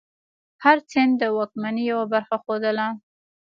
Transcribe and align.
هر 0.63 0.77
سند 0.91 1.11
د 1.21 1.23
واکمنۍ 1.37 1.83
یوه 1.91 2.05
برخه 2.13 2.35
ښودله. 2.43 2.87